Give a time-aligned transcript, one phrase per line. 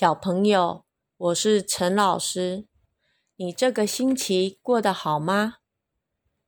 [0.00, 0.84] 小朋友，
[1.16, 2.68] 我是陈老师。
[3.34, 5.54] 你这个星期过得好吗？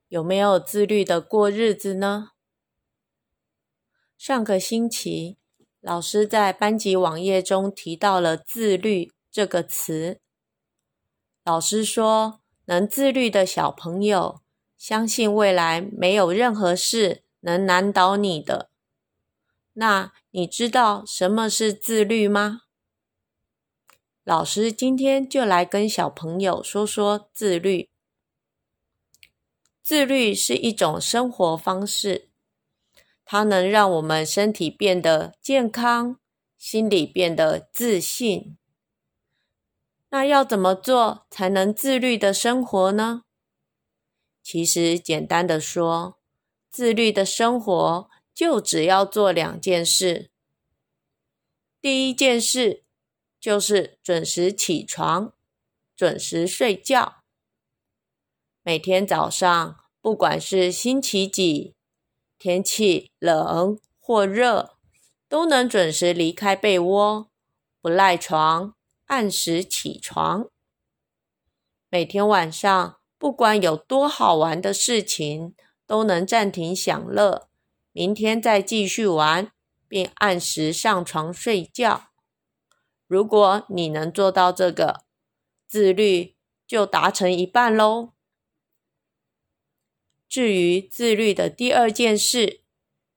[0.07, 2.29] 有没有自律的过日子呢？
[4.17, 5.37] 上个星期，
[5.81, 10.21] 老师在班级网页中提到了“自律”这个词。
[11.43, 14.39] 老师说，能自律的小朋友，
[14.77, 18.69] 相信未来没有任何事能难倒你的。
[19.73, 22.61] 那你知道什么是自律吗？
[24.23, 27.89] 老师今天就来跟小朋友说说自律。
[29.81, 32.29] 自律是一种生活方式，
[33.25, 36.19] 它能让我们身体变得健康，
[36.55, 38.57] 心里变得自信。
[40.11, 43.23] 那要怎么做才能自律的生活呢？
[44.43, 46.19] 其实简单的说，
[46.69, 50.29] 自律的生活就只要做两件事。
[51.81, 52.83] 第一件事。
[53.41, 55.33] 就是准时起床，
[55.95, 57.23] 准时睡觉。
[58.61, 61.73] 每天早上，不管是星期几，
[62.37, 64.77] 天气冷或热，
[65.27, 67.31] 都能准时离开被窝，
[67.81, 68.75] 不赖床，
[69.07, 70.47] 按时起床。
[71.89, 75.55] 每天晚上，不管有多好玩的事情，
[75.87, 77.49] 都能暂停享乐，
[77.91, 79.51] 明天再继续玩，
[79.87, 82.10] 并按时上床睡觉。
[83.11, 85.03] 如果你能做到这个，
[85.67, 88.13] 自律就达成一半喽。
[90.29, 92.61] 至于自律的第二件事，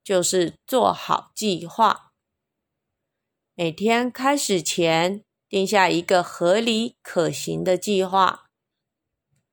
[0.03, 2.13] 就是做好计划。
[3.55, 8.51] 每天开始前，定下一个合理可行的计划，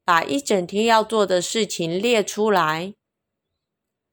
[0.04, 2.96] 把一整天要做的事情列出来，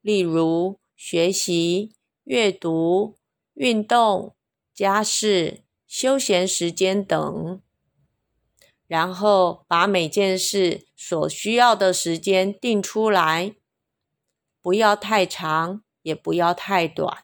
[0.01, 3.17] 例如学习、阅读、
[3.55, 4.35] 运动、
[4.75, 5.63] 家事。
[5.89, 7.63] 休闲时间等，
[8.85, 13.55] 然后把每件事所需要的时间定出来，
[14.61, 17.23] 不要太长，也不要太短，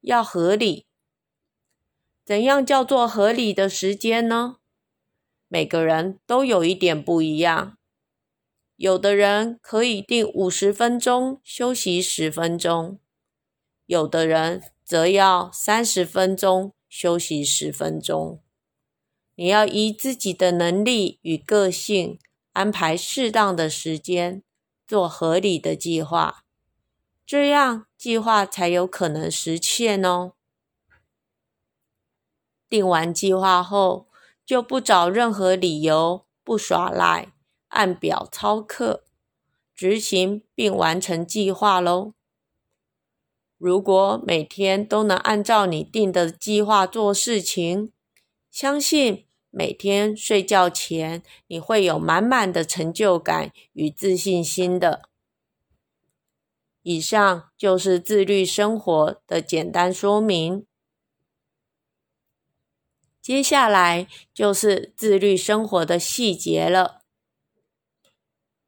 [0.00, 0.86] 要合理。
[2.24, 4.56] 怎样叫做合理的时间呢？
[5.46, 7.76] 每个人都有一点不一样，
[8.76, 12.98] 有的人可以定五十分钟，休息十分钟；
[13.84, 16.72] 有的人则要三十分钟。
[16.88, 18.42] 休息十分钟，
[19.34, 22.18] 你要依自己的能力与个性
[22.52, 24.42] 安排适当的时间，
[24.86, 26.44] 做合理的计划，
[27.24, 30.32] 这样计划才有可能实现哦。
[32.68, 34.08] 定完计划后，
[34.44, 37.32] 就不找任何理由不耍赖，
[37.68, 39.04] 按表操课，
[39.74, 42.14] 执行并完成计划喽。
[43.58, 47.92] 如果每天都能按照你定的计划做事情，
[48.52, 55.08] 相信每天睡觉前你会有满满的成就感与自信心的。
[56.82, 60.64] 以上就是自律生活的简单说明。
[63.20, 67.02] 接下来就是自律生活的细节了。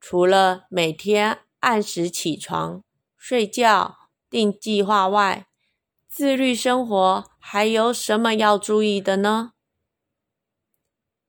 [0.00, 2.82] 除了每天按时起床、
[3.16, 3.99] 睡觉。
[4.30, 5.48] 定计划外，
[6.08, 9.52] 自律生活还有什么要注意的呢？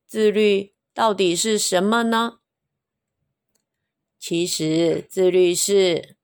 [0.06, 2.40] 自律到底是什么呢？
[4.20, 6.16] 其实，自律是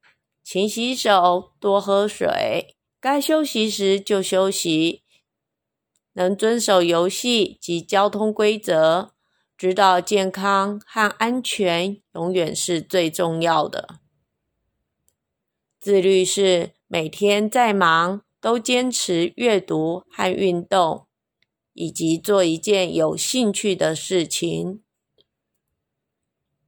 [0.43, 5.03] 勤洗手、多喝水，该休息时就休息，
[6.13, 9.13] 能遵守游戏及交通规则，
[9.57, 13.99] 知道健康和安全永远是最重要的。
[15.79, 21.07] 自律是每天再忙都坚持阅读和运动，
[21.73, 24.83] 以及做一件有兴趣的事情。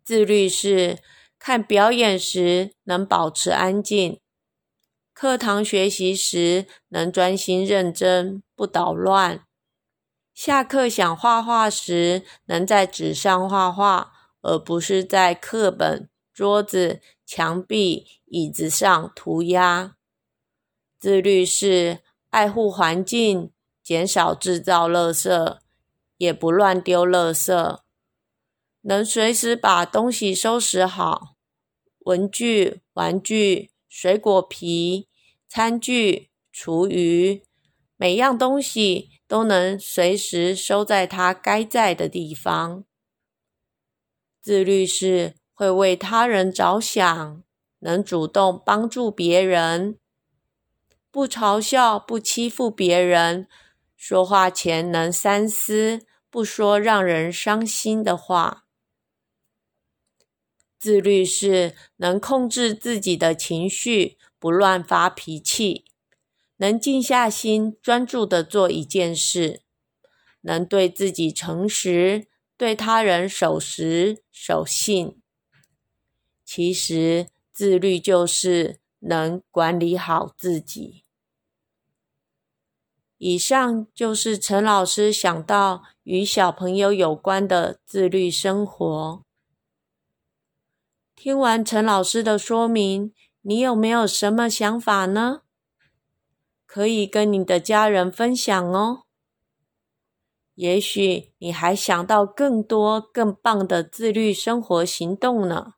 [0.03, 0.99] 自律是
[1.37, 4.19] 看表演时能保持安静，
[5.13, 9.45] 课堂学习时能专心认真不捣乱，
[10.33, 14.11] 下课想画画时能在纸上画画，
[14.41, 16.09] 而不是在课本。
[16.39, 19.97] 桌子、墙壁、椅子上涂鸦。
[20.97, 21.99] 自律是
[22.29, 23.51] 爱护环境，
[23.83, 25.57] 减少制造垃圾，
[26.15, 27.81] 也不乱丢垃圾，
[28.83, 31.35] 能随时把东西收拾好。
[32.05, 35.09] 文具、玩具、水果皮、
[35.45, 37.43] 餐具、厨余，
[37.97, 42.85] 每样东西都能随时收在它该在的地方。
[44.41, 45.38] 自律是。
[45.59, 47.43] 会为他人着想，
[47.79, 49.97] 能主动帮助别人，
[51.11, 53.45] 不嘲笑、不欺负别人，
[53.97, 58.63] 说话前能三思，不说让人伤心的话。
[60.79, 65.83] 自律是能控制自己的情绪，不乱发脾气，
[66.55, 69.63] 能静下心专注的做一件事，
[70.39, 75.17] 能对自己诚实，对他人守时守信。
[76.51, 81.03] 其实，自律就是能管理好自己。
[83.19, 89.23] 以上就是陈老师想到与小朋友有关的自律生活。
[91.15, 95.41] 听完陈老师的说明，你有没有什么想法呢？
[96.65, 99.03] 可以跟你的家人分享哦。
[100.55, 105.75] 也许你还想到更多更棒的自律生活行动呢。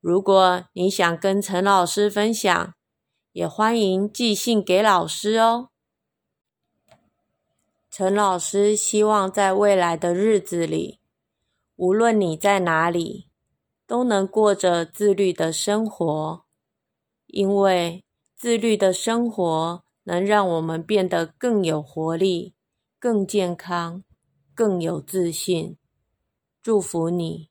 [0.00, 2.74] 如果你想跟陈老师分享，
[3.32, 5.70] 也欢迎寄信给老师哦。
[7.90, 11.00] 陈老师希望在未来的日子里，
[11.76, 13.28] 无论你在哪里。
[13.86, 16.44] 都能过着自律的生活，
[17.26, 18.04] 因为
[18.36, 22.54] 自律的生活能让我们变得更有活力、
[23.00, 24.04] 更健康、
[24.54, 25.76] 更有自信。
[26.62, 27.49] 祝福你。